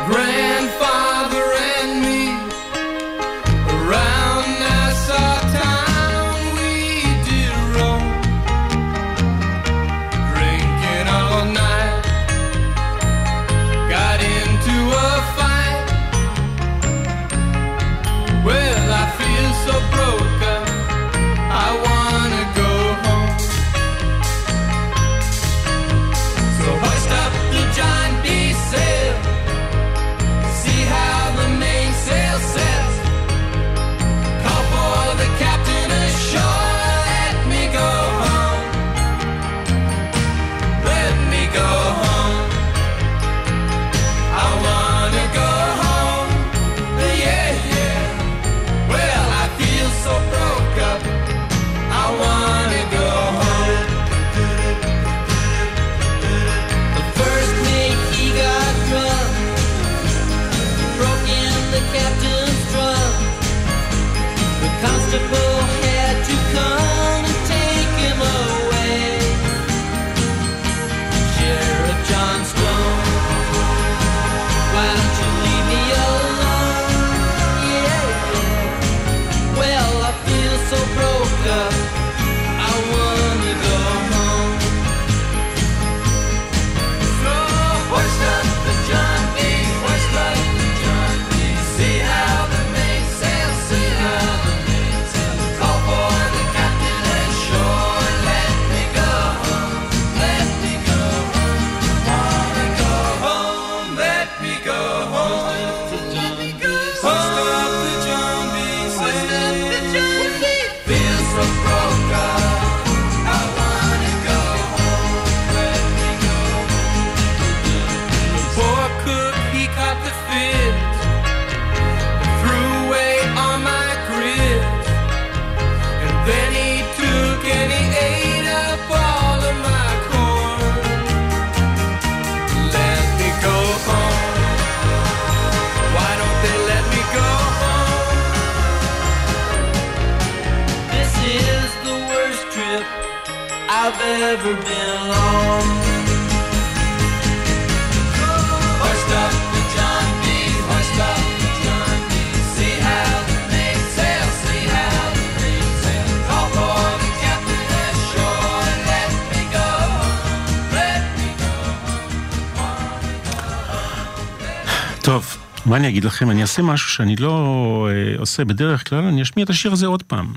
אני 165.78 165.88
אגיד 165.88 166.04
לכם? 166.04 166.30
אני 166.30 166.42
אעשה 166.42 166.62
משהו 166.62 166.90
שאני 166.90 167.16
לא 167.16 167.88
אה, 167.90 168.18
עושה 168.18 168.44
בדרך 168.44 168.88
כלל, 168.88 169.04
אני 169.04 169.22
אשמיע 169.22 169.44
את 169.44 169.50
השיר 169.50 169.72
הזה 169.72 169.86
עוד 169.86 170.02
פעם. 170.02 170.32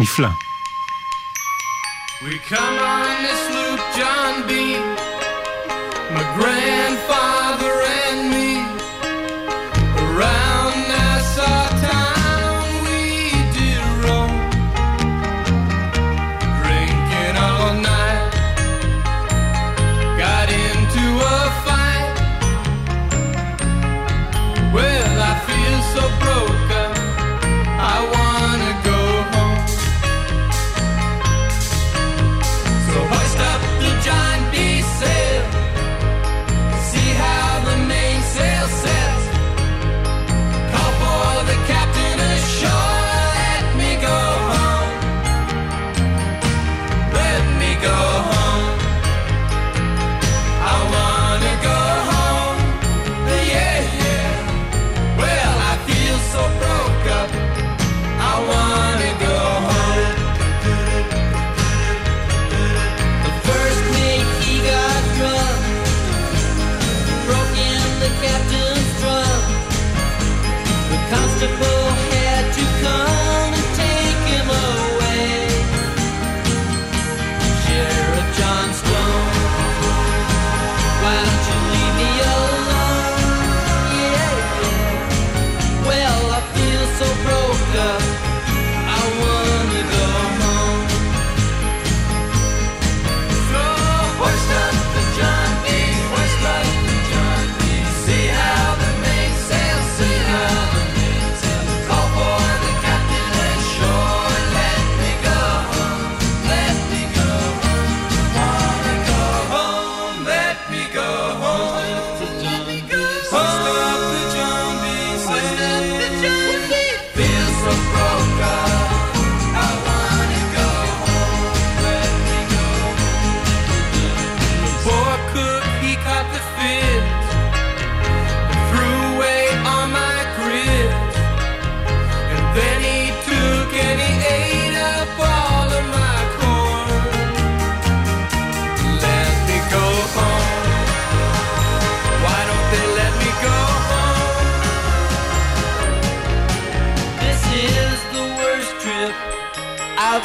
נפלא. 0.00 0.28
We 2.22 2.52
come 2.52 2.78
on 2.94 3.16
this 3.26 3.42
loop, 3.54 3.80
John 3.96 4.34
B. 4.48 4.52
My 6.14 6.71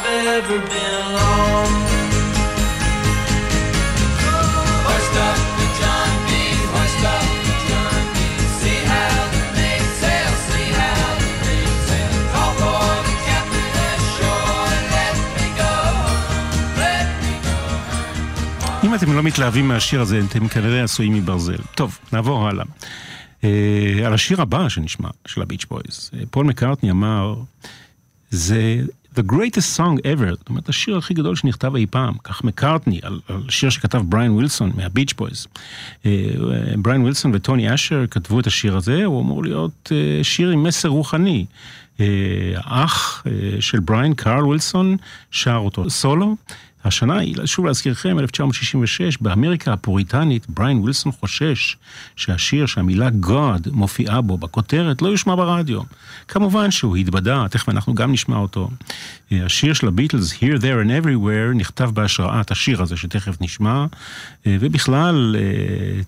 ever 0.08 0.58
been 0.58 0.98
go. 1.16 1.58
אם 18.84 18.94
אתם 18.94 19.12
לא 19.12 19.22
מתלהבים 19.22 19.68
מהשיר 19.68 20.00
הזה, 20.00 20.20
אתם 20.28 20.48
כנראה 20.48 20.84
עשויים 20.84 21.14
מברזל. 21.14 21.56
טוב, 21.74 21.98
נעבור 22.12 22.48
הלאה. 22.48 22.64
Uh, 23.40 23.44
על 24.06 24.14
השיר 24.14 24.42
הבא 24.42 24.68
שנשמע, 24.68 25.08
של 25.26 25.42
הביץ' 25.42 25.64
בויז, 25.70 26.10
uh, 26.12 26.16
פול 26.30 26.46
מקארטני 26.46 26.90
אמר, 26.90 27.34
זה 28.30 28.80
the 29.14 29.22
greatest 29.22 29.76
song 29.76 29.98
ever, 30.04 30.30
זאת 30.30 30.48
אומרת, 30.48 30.68
השיר 30.68 30.96
הכי 30.96 31.14
גדול 31.14 31.36
שנכתב 31.36 31.74
אי 31.76 31.86
פעם, 31.86 32.14
כך 32.24 32.44
מקארטני, 32.44 33.00
על, 33.02 33.20
על 33.28 33.42
שיר 33.48 33.70
שכתב 33.70 34.02
בריין 34.04 34.30
ווילסון 34.30 34.72
מהביץ' 34.74 35.12
בויז. 35.12 35.46
Uh, 36.02 36.06
בריין 36.76 37.02
ווילסון 37.02 37.34
וטוני 37.34 37.74
אשר 37.74 38.04
כתבו 38.10 38.40
את 38.40 38.46
השיר 38.46 38.76
הזה, 38.76 39.04
הוא 39.04 39.22
אמור 39.22 39.44
להיות 39.44 39.92
uh, 39.92 40.24
שיר 40.24 40.50
עם 40.50 40.62
מסר 40.62 40.88
רוחני. 40.88 41.46
Uh, 41.96 42.00
אח 42.64 43.24
uh, 43.26 43.60
של 43.60 43.80
בריין, 43.80 44.14
קארל 44.14 44.44
ווילסון, 44.44 44.96
שר 45.30 45.56
אותו 45.56 45.90
סולו. 45.90 46.36
השנה 46.84 47.18
היא, 47.18 47.36
שוב 47.44 47.66
להזכירכם, 47.66 48.18
1966, 48.18 49.16
באמריקה 49.20 49.72
הפוריטנית, 49.72 50.46
בריין 50.48 50.78
ווילסון 50.78 51.12
חושש 51.12 51.76
שהשיר 52.16 52.66
שהמילה 52.66 53.08
God 53.22 53.70
מופיעה 53.72 54.20
בו 54.20 54.38
בכותרת 54.38 55.02
לא 55.02 55.08
יושמע 55.08 55.34
ברדיו. 55.34 55.80
כמובן 56.28 56.70
שהוא 56.70 56.96
התבדה, 56.96 57.46
תכף 57.50 57.68
אנחנו 57.68 57.94
גם 57.94 58.12
נשמע 58.12 58.36
אותו. 58.36 58.70
השיר 59.30 59.74
של 59.74 59.88
הביטלס, 59.88 60.32
Here, 60.32 60.58
There 60.60 60.86
and 60.86 61.04
Everywhere, 61.04 61.54
נכתב 61.54 61.90
בהשראת 61.94 62.50
השיר 62.50 62.82
הזה 62.82 62.96
שתכף 62.96 63.36
נשמע, 63.40 63.86
ובכלל 64.46 65.36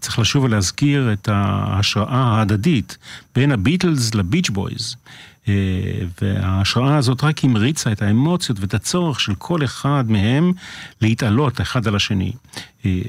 צריך 0.00 0.18
לשוב 0.18 0.44
ולהזכיר 0.44 1.12
את 1.12 1.28
ההשראה 1.32 2.16
ההדדית 2.16 2.98
בין 3.34 3.52
הביטלס 3.52 4.14
לביץ' 4.14 4.50
בויז. 4.50 4.96
וההשראה 6.22 6.96
הזאת 6.96 7.24
רק 7.24 7.44
המריצה 7.44 7.92
את 7.92 8.02
האמוציות 8.02 8.60
ואת 8.60 8.74
הצורך 8.74 9.20
של 9.20 9.34
כל 9.34 9.64
אחד 9.64 10.04
מהם 10.08 10.52
להתעלות 11.00 11.60
אחד 11.60 11.86
על 11.86 11.96
השני. 11.96 12.32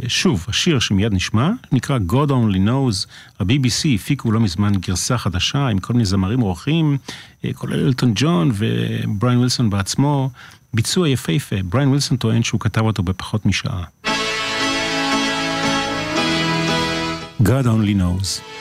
שוב, 0.08 0.46
השיר 0.48 0.80
שמיד 0.80 1.14
נשמע, 1.14 1.50
נקרא 1.72 1.98
God 2.10 2.30
Only 2.30 2.58
Knows, 2.68 3.08
ה-BBC 3.40 3.88
הפיקו 3.96 4.32
לא 4.32 4.40
מזמן 4.40 4.72
גרסה 4.76 5.18
חדשה 5.18 5.68
עם 5.68 5.80
כל 5.80 5.94
מיני 5.94 6.06
זמרים 6.06 6.42
אורחים, 6.42 6.98
כולל 7.54 7.86
אלטון 7.86 8.12
ג'ון 8.16 8.52
ובריין 8.54 9.38
ווילסון 9.38 9.70
בעצמו, 9.70 10.30
ביצוע 10.74 11.10
יפהפה, 11.10 11.56
בריין 11.64 11.88
ווילסון 11.90 12.18
טוען 12.18 12.44
שהוא 12.44 12.60
כתב 12.60 12.82
אותו 12.82 13.04
בפחות 13.04 13.46
משעה. 13.46 13.84
God 17.44 17.66
Only 17.66 17.96
Knows. 17.96 18.61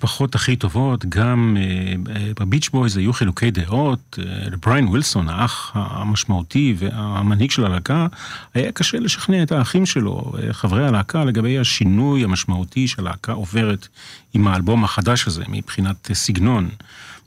כמו 0.00 0.08
במשפחות 0.08 0.34
הכי 0.34 0.56
טובות, 0.56 1.04
גם 1.08 1.56
אה, 1.60 2.14
אה, 2.16 2.32
בביץ' 2.40 2.68
בויז 2.68 2.96
היו 2.96 3.12
חילוקי 3.12 3.50
דעות. 3.50 4.18
אה, 4.18 4.48
לבריין 4.50 4.88
ווילסון, 4.88 5.28
האח 5.28 5.70
המשמעותי 5.74 6.74
והמנהיג 6.78 7.50
של 7.50 7.64
הלהקה, 7.64 8.06
היה 8.54 8.72
קשה 8.72 8.98
לשכנע 8.98 9.42
את 9.42 9.52
האחים 9.52 9.86
שלו, 9.86 10.32
אה, 10.38 10.52
חברי 10.52 10.86
הלהקה, 10.86 11.24
לגבי 11.24 11.58
השינוי 11.58 12.24
המשמעותי 12.24 12.88
שהלהקה 12.88 13.32
עוברת 13.32 13.88
עם 14.34 14.48
האלבום 14.48 14.84
החדש 14.84 15.26
הזה, 15.26 15.44
מבחינת 15.48 16.10
אה, 16.10 16.14
סגנון. 16.14 16.68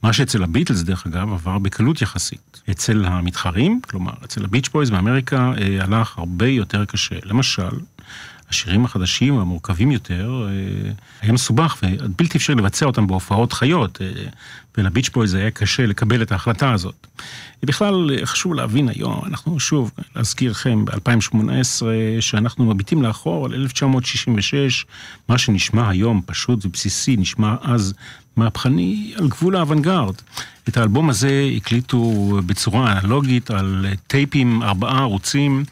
מה 0.04 0.14
שאצל 0.14 0.44
הביטלס, 0.44 0.82
דרך 0.82 1.08
אגב, 1.08 1.34
עבר 1.34 1.58
בקלות 1.60 2.02
יחסית. 2.02 2.62
אצל 2.72 3.06
המתחרים, 3.06 3.82
כלומר, 3.90 4.14
אצל 4.26 4.44
הביץ' 4.44 4.70
בויז 4.70 4.90
באמריקה, 4.90 5.54
אה, 5.58 5.84
הלך 5.84 6.18
הרבה 6.18 6.48
יותר 6.48 6.86
קשה. 6.86 7.16
למשל, 7.24 7.70
השירים 8.50 8.86
החדשים, 8.86 9.40
המורכבים 9.40 9.92
יותר, 9.92 10.48
אה, 10.48 10.92
היה 11.22 11.32
מסובך 11.32 11.78
ובלתי 11.84 12.38
אפשר 12.38 12.54
לבצע 12.54 12.86
אותם 12.86 13.08
בהופעות 13.08 13.54
חיות, 13.54 14.02
אה, 14.02 14.08
ולביץ' 14.78 15.10
בויז 15.10 15.34
היה 15.34 15.52
קשה 15.52 15.86
לקבל 15.86 16.22
את 16.22 16.32
ההחלטה 16.32 16.74
הזאת. 16.74 17.08
בכלל, 17.64 18.26
חשוב 18.26 18.54
להבין 18.54 18.90
היום, 18.90 19.22
אנחנו 19.26 19.60
שוב, 19.60 19.92
להזכירכם, 20.16 20.86
ב-2018, 20.86 21.84
שאנחנו 22.20 22.66
מביטים 22.66 23.04
לאחור 23.04 23.46
על 23.46 23.54
1966, 23.54 24.86
מה 25.30 25.38
שנשמע 25.38 25.90
היום 25.90 26.22
פשוט 26.26 26.66
ובסיסי, 26.66 27.18
נשמע 27.18 27.56
אז 27.62 27.94
מהפכני 28.38 29.14
על 29.18 29.28
גבול 29.28 29.56
האוונגרד. 29.56 30.14
את 30.70 30.78
האלבום 30.78 31.10
הזה 31.10 31.50
הקליטו 31.58 32.32
בצורה 32.46 33.00
אנלוגית 33.00 33.52
על 33.52 33.86
טייפים, 34.08 34.64
ארבעה 34.64 35.00
ערוצים. 35.00 35.64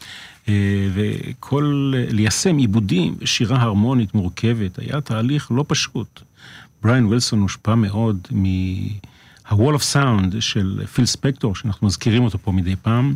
אה, 0.48 0.88
וכל, 0.94 1.92
ליישם 2.10 2.56
עיבודים 2.56 3.14
ושירה 3.18 3.62
הרמונית 3.62 4.14
מורכבת 4.14 4.78
היה 4.78 5.00
תהליך 5.00 5.48
לא 5.50 5.64
פשוט. 5.68 6.20
בריאן 6.82 7.06
וילסון 7.06 7.40
הושפע 7.40 7.74
מאוד 7.74 8.28
מה-Wall 8.30 9.74
of 9.74 9.94
Sound 9.94 10.40
של 10.40 10.80
פיל 10.94 11.06
ספקטור, 11.06 11.54
שאנחנו 11.54 11.86
מזכירים 11.86 12.24
אותו 12.24 12.38
פה 12.38 12.52
מדי 12.52 12.76
פעם. 12.76 13.14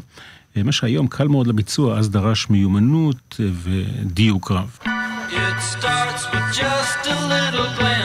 אה, 0.56 0.62
מה 0.62 0.72
שהיום 0.72 1.06
קל 1.06 1.28
מאוד 1.28 1.46
לביצוע, 1.46 1.98
אז 1.98 2.10
דרש 2.10 2.50
מיומנות 2.50 3.40
ודיוק 3.62 4.50
רב. 4.50 4.78
It 4.82 5.62
starts 5.62 6.24
with 6.32 6.48
just 6.60 7.06
a 7.06 7.18
little 7.32 7.68
glance 7.78 7.95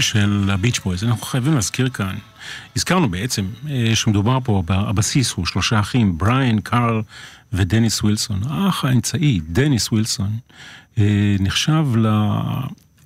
של 0.00 0.48
הביץ' 0.52 0.80
בויז, 0.84 1.04
אנחנו 1.04 1.26
חייבים 1.26 1.54
להזכיר 1.54 1.88
כאן, 1.88 2.14
הזכרנו 2.76 3.08
בעצם 3.08 3.46
אה, 3.70 3.90
שמדובר 3.94 4.38
פה, 4.44 4.62
הבסיס 4.68 5.32
הוא 5.32 5.46
שלושה 5.46 5.80
אחים, 5.80 6.18
בריאן, 6.18 6.60
קארל 6.60 7.02
ודניס 7.52 8.02
ווילסון. 8.02 8.40
האח 8.48 8.84
האמצעי, 8.84 9.40
דניס 9.48 9.92
ווילסון, 9.92 10.30
אה, 10.98 11.36
נחשב 11.40 11.86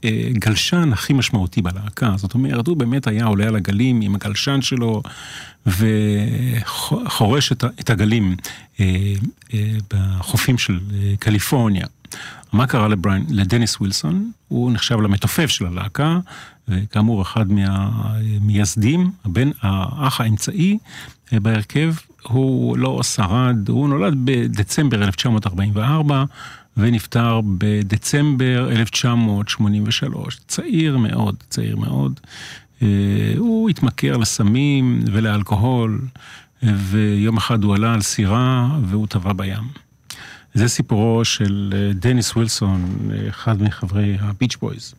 לגלשן 0.02 0.92
הכי 0.92 1.12
משמעותי 1.12 1.62
בלהקה, 1.62 2.14
זאת 2.16 2.34
אומרת, 2.34 2.66
הוא 2.66 2.76
באמת 2.76 3.06
היה 3.06 3.24
עולה 3.24 3.48
על 3.48 3.56
הגלים 3.56 4.00
עם 4.00 4.14
הגלשן 4.14 4.62
שלו 4.62 5.02
וחורש 5.66 7.52
את 7.52 7.90
הגלים 7.90 8.36
אה, 8.80 9.14
בחופים 9.90 10.58
של 10.58 10.80
קליפורניה. 11.18 11.86
מה 12.52 12.66
קרה 12.66 12.88
לבריין, 12.88 13.26
לדניס 13.28 13.80
ווילסון? 13.80 14.30
הוא 14.48 14.72
נחשב 14.72 15.00
למתופף 15.00 15.46
של 15.46 15.66
הלהקה, 15.66 16.18
וכאמור 16.68 17.22
אחד 17.22 17.46
מהמייסדים, 17.52 19.10
הבן, 19.24 19.50
האח 19.60 20.20
האמצעי 20.20 20.78
אה, 21.32 21.40
בהרכב, 21.40 21.94
הוא 22.22 22.78
לא 22.78 23.02
שרד, 23.02 23.68
הוא 23.68 23.88
נולד 23.88 24.14
בדצמבר 24.24 25.02
1944 25.02 26.24
ונפטר 26.76 27.40
בדצמבר 27.58 28.68
1983. 28.72 30.40
צעיר 30.46 30.98
מאוד, 30.98 31.36
צעיר 31.48 31.76
מאוד. 31.76 32.20
אה, 32.82 32.88
הוא 33.38 33.70
התמכר 33.70 34.16
לסמים 34.16 35.04
ולאלכוהול, 35.12 36.00
ויום 36.62 37.36
אחד 37.36 37.64
הוא 37.64 37.74
עלה 37.74 37.94
על 37.94 38.02
סירה 38.02 38.78
והוא 38.82 39.06
טבע 39.06 39.32
בים. 39.32 39.64
זה 40.54 40.68
סיפורו 40.68 41.24
של 41.24 41.74
אה, 41.76 41.92
דניס 41.92 42.36
ווילסון, 42.36 42.98
אחד 43.28 43.62
מחברי 43.62 44.16
הביץ' 44.20 44.56
בויז. 44.56 44.94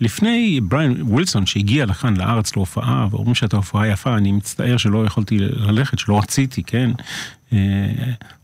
לפני 0.00 0.60
בריין 0.62 1.02
ווילסון 1.02 1.46
שהגיע 1.46 1.86
לכאן 1.86 2.16
לארץ 2.16 2.56
להופעה, 2.56 3.06
ואומרים 3.10 3.34
שהייתה 3.34 3.56
הופעה 3.56 3.88
יפה, 3.88 4.16
אני 4.16 4.32
מצטער 4.32 4.76
שלא 4.76 5.06
יכולתי 5.06 5.38
ללכת, 5.38 5.98
שלא 5.98 6.18
רציתי, 6.18 6.62
כן? 6.62 6.90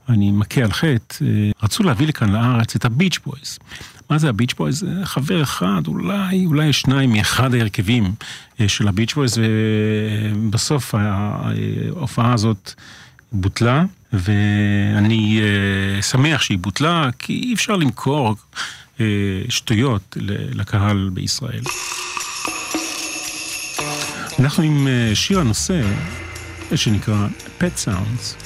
אני 0.08 0.30
מכה 0.30 0.60
על 0.60 0.72
חטא, 0.72 1.24
רצו 1.62 1.82
להביא 1.82 2.06
לכאן 2.06 2.32
לארץ 2.32 2.76
את 2.76 2.84
הביץ' 2.84 3.18
בויז. 3.26 3.58
מה 4.10 4.18
זה 4.18 4.28
הביץ' 4.28 4.54
בויז? 4.54 4.86
חבר 5.04 5.42
אחד, 5.42 5.82
אולי, 5.86 6.46
אולי 6.46 6.72
שניים 6.72 7.12
מאחד 7.12 7.54
ההרכבים 7.54 8.14
של 8.66 8.88
הביץ' 8.88 9.14
בויז, 9.14 9.40
ובסוף 10.34 10.94
ההופעה 10.94 12.32
הזאת 12.32 12.72
בוטלה, 13.32 13.84
ואני 14.18 15.40
שמח 16.02 16.42
שהיא 16.42 16.58
בוטלה, 16.58 17.10
כי 17.18 17.32
אי 17.32 17.54
אפשר 17.54 17.76
למכור 17.76 18.34
שטויות 19.48 20.16
לקהל 20.54 21.10
בישראל. 21.12 21.62
אנחנו 24.38 24.62
עם 24.62 24.88
שיר 25.14 25.40
הנושא 25.40 25.80
שנקרא 26.74 27.26
Pet 27.60 27.86
Sounds. 27.86 28.45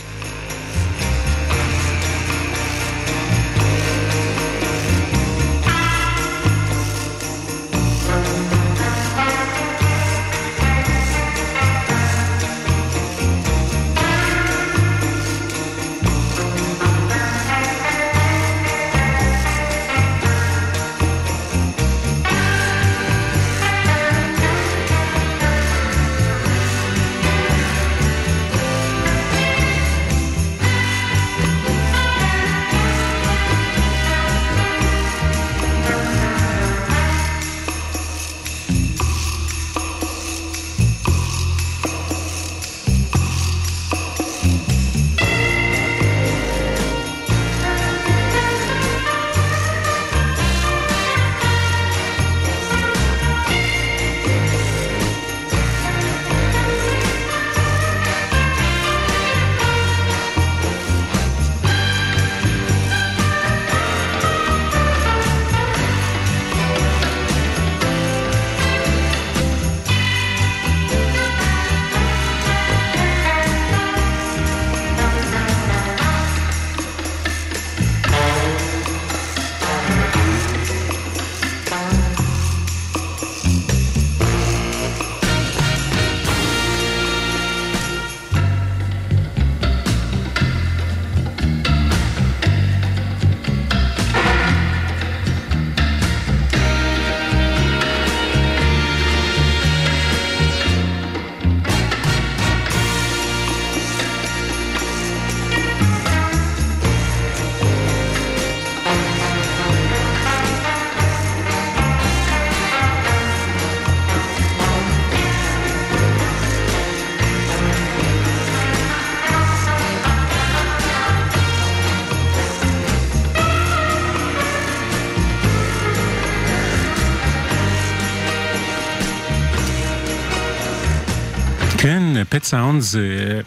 Pet 132.28 132.42
Sounds 132.44 132.80
זה 132.80 133.40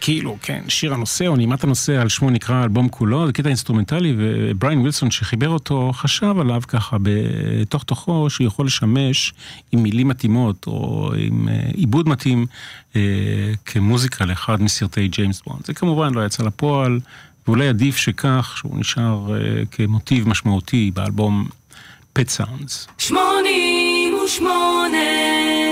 כאילו, 0.00 0.36
כן, 0.42 0.62
שיר 0.68 0.94
הנושא 0.94 1.26
או 1.26 1.36
נימת 1.36 1.64
הנושא 1.64 2.00
על 2.00 2.08
שמו 2.08 2.30
נקרא 2.30 2.62
אלבום 2.62 2.88
כולו, 2.88 3.26
זה 3.26 3.32
קטע 3.32 3.48
אינסטרומנטלי, 3.48 4.14
ובריין 4.18 4.78
ווילסון 4.78 5.10
שחיבר 5.10 5.48
אותו 5.48 5.90
חשב 5.94 6.34
עליו 6.40 6.62
ככה 6.68 6.96
בתוך 7.02 7.82
תוכו 7.82 8.30
שיכול 8.30 8.66
לשמש 8.66 9.34
עם 9.72 9.82
מילים 9.82 10.08
מתאימות 10.08 10.66
או 10.66 11.10
עם 11.18 11.48
אה, 11.48 11.60
עיבוד 11.74 12.08
מתאים 12.08 12.46
אה, 12.96 13.00
כמוזיקה 13.64 14.24
לאחד 14.24 14.62
מסרטי 14.62 15.08
ג'יימס 15.08 15.42
בונד. 15.46 15.66
זה 15.66 15.74
כמובן 15.74 16.14
לא 16.14 16.26
יצא 16.26 16.42
לפועל, 16.42 17.00
ואולי 17.46 17.68
עדיף 17.68 17.96
שכך, 17.96 18.54
שהוא 18.56 18.78
נשאר 18.78 19.34
אה, 19.34 19.62
כמוטיב 19.70 20.28
משמעותי 20.28 20.90
באלבום 20.94 21.48
Pet 22.12 22.28
Sounds. 22.28 22.88
שמונים 22.98 24.14
ושמונה 24.24 25.65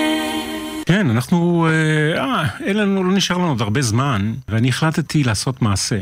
כן, 0.87 1.11
אנחנו, 1.11 1.67
אה, 1.67 2.21
אה, 2.21 2.49
אין 2.61 2.77
לנו, 2.77 3.05
לא 3.05 3.13
נשאר 3.13 3.39
לנו 3.39 3.49
עוד 3.49 3.61
הרבה 3.61 3.83
זמן, 3.83 4.35
ואני 4.49 4.69
החלטתי 4.69 5.25
לעשות 5.25 5.63
מעשה. 5.63 6.01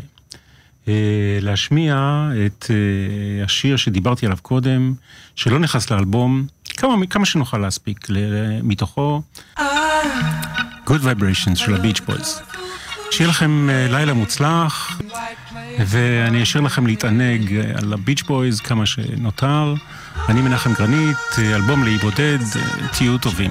אה, 0.88 1.38
להשמיע 1.40 2.24
את 2.46 2.70
אה, 2.70 3.44
השיר 3.44 3.76
שדיברתי 3.76 4.26
עליו 4.26 4.38
קודם, 4.42 4.94
שלא 5.36 5.58
נכנס 5.58 5.90
לאלבום, 5.90 6.46
כמה, 6.76 7.06
כמה 7.06 7.26
שנוכל 7.26 7.58
להספיק 7.58 8.08
מתוכו, 8.62 9.22
Good 10.86 11.02
Vibrations 11.04 11.56
של 11.56 11.74
הביץ' 11.74 12.00
בויז. 12.00 12.40
שיהיה 13.12 13.30
לכם 13.30 13.70
אה, 13.70 13.86
לילה 13.90 14.12
מוצלח, 14.12 15.00
ואני 15.86 16.42
אשאיר 16.42 16.62
לכם 16.62 16.86
להתענג 16.86 17.54
על 17.82 17.92
הביץ' 17.92 18.22
בויז 18.22 18.60
כמה 18.60 18.86
שנותר. 18.86 19.74
אני 20.28 20.42
מנחם 20.42 20.72
גרנית, 20.72 21.16
אה, 21.38 21.56
אלבום 21.56 21.84
לאי 21.84 21.98
בודד, 21.98 22.38
תהיו 22.92 23.18
טובים. 23.18 23.50